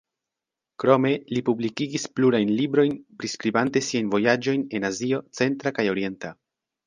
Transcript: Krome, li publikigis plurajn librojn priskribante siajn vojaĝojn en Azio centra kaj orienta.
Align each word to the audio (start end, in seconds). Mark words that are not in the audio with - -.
Krome, 0.83 1.09
li 1.35 1.41
publikigis 1.49 2.07
plurajn 2.19 2.53
librojn 2.61 2.95
priskribante 3.23 3.83
siajn 3.89 4.09
vojaĝojn 4.15 4.63
en 4.79 4.87
Azio 4.91 5.23
centra 5.41 5.77
kaj 5.79 5.89
orienta. 5.95 6.33